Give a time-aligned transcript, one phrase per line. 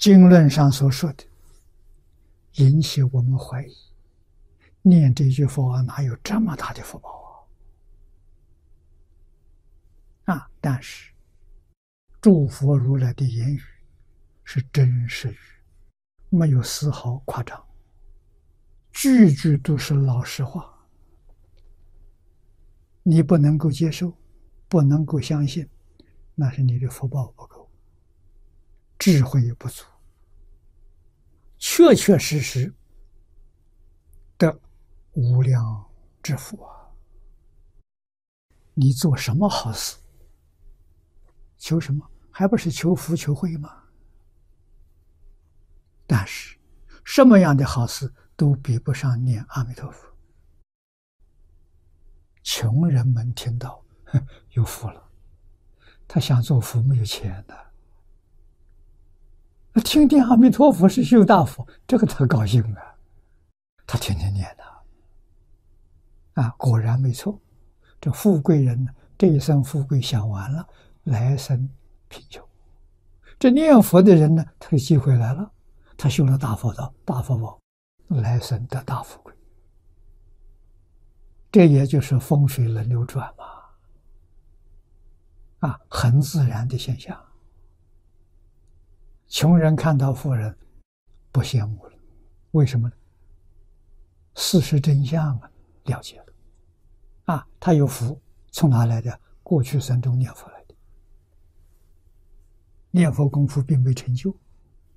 [0.00, 1.24] 经论上所说的，
[2.54, 3.76] 引起我们怀疑，
[4.80, 7.46] 念这句佛号哪有这么大的福报
[10.24, 10.34] 啊？
[10.34, 10.50] 啊！
[10.58, 11.12] 但是，
[12.18, 13.60] 诸佛如来的言语
[14.42, 15.38] 是真实语，
[16.30, 17.62] 没有丝毫夸张，
[18.92, 20.82] 句句都是老实话。
[23.02, 24.14] 你不能够接受，
[24.66, 25.68] 不能够相信，
[26.34, 27.59] 那是你的福报不够，
[29.00, 29.82] 智慧不足，
[31.58, 32.70] 确确实实
[34.36, 34.60] 的
[35.12, 35.90] 无量
[36.22, 36.92] 之福啊！
[38.74, 39.96] 你做什么好事，
[41.56, 42.06] 求什么？
[42.30, 43.84] 还不是求福求慧吗？
[46.06, 46.58] 但是，
[47.02, 50.14] 什么样的好事都比不上念阿弥陀佛。
[52.42, 55.10] 穷人们听到，哼， 有福了。
[56.06, 57.69] 他想做佛没有钱的，
[59.84, 62.82] 听见阿弥陀佛是修大福，这个他高兴啊，
[63.86, 67.40] 他天天念的，啊，果然没错。
[68.00, 70.66] 这富贵人呢，这一生富贵享完了，
[71.04, 71.68] 来生
[72.08, 72.44] 贫穷。
[73.38, 75.50] 这念佛的人呢，他的机会来了，
[75.96, 77.60] 他修了大佛道、大佛宝，
[78.08, 79.32] 来生得大富贵。
[81.52, 83.44] 这也就是风水轮流转嘛，
[85.68, 87.16] 啊，很自然的现象。
[89.30, 90.54] 穷人看到富人，
[91.30, 91.92] 不羡慕了，
[92.50, 92.94] 为什么呢？
[94.34, 95.50] 事实真相啊，
[95.84, 96.26] 了解了，
[97.34, 98.20] 啊，他有福，
[98.50, 99.20] 从哪来的？
[99.44, 100.74] 过去三中念佛来的，
[102.90, 104.36] 念佛功夫并没成就，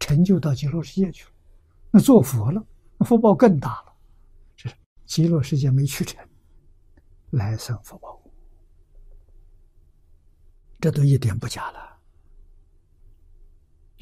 [0.00, 1.30] 成就到极乐世界去了，
[1.90, 2.66] 那做佛了，
[2.96, 3.92] 那福报更大了，
[4.56, 6.26] 这是极乐世界没去成。
[7.32, 8.22] 来生福报，
[10.80, 11.91] 这都一点不假了。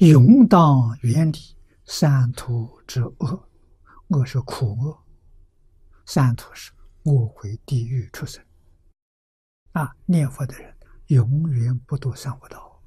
[0.01, 1.37] 永当远离
[1.85, 3.49] 三途之恶，
[4.07, 4.99] 恶是苦恶，
[6.07, 6.71] 三途是
[7.03, 8.43] 我回、地狱、出生。
[9.73, 10.75] 啊，念佛的人
[11.09, 12.81] 永远不堕三恶道。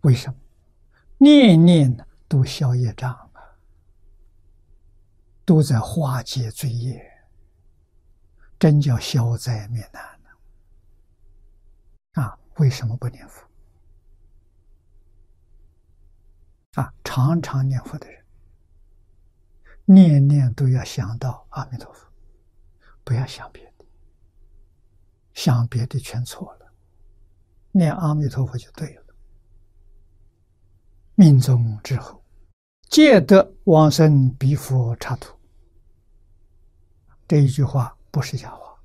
[0.00, 0.36] 为什么？
[1.18, 1.96] 念念
[2.26, 3.40] 都消业障啊，
[5.44, 7.00] 都在化解罪业。
[8.58, 10.30] 真叫消灾免难呢！
[12.20, 13.48] 啊，为什么不念佛？
[16.74, 18.24] 啊，常常念佛的人，
[19.84, 22.06] 念念都要想到阿弥陀佛，
[23.04, 23.84] 不要想别的，
[25.34, 26.72] 想别的全错了，
[27.72, 29.04] 念阿弥陀佛就对了。
[31.14, 32.24] 命中之后，
[32.88, 35.38] 皆得往生彼佛刹土。
[37.28, 37.96] 这一句话。
[38.12, 38.76] 不是假话，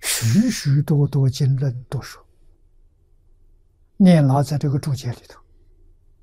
[0.00, 2.20] 许许多多经论都说。
[3.96, 5.40] 念老在这个注解里头，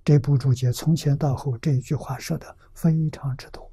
[0.04, 3.72] 这部注解从前到后这一句话说的非常之多。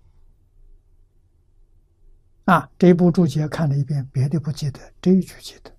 [2.44, 5.70] 啊，这部注解看了一遍，别的不记得，这一句记得，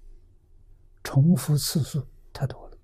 [1.04, 2.78] 重复次数太多了。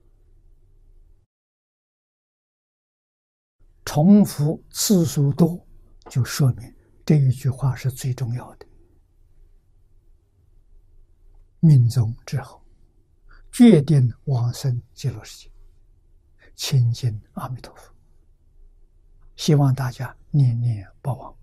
[3.84, 5.64] 重复次数多，
[6.10, 6.76] 就说明
[7.06, 8.66] 这一句话是最重要的。
[11.60, 12.64] 命中之后，
[13.52, 15.52] 决定往生极乐世界，
[16.56, 17.94] 亲近阿弥陀佛。
[19.36, 21.36] 希望大家念念不忘。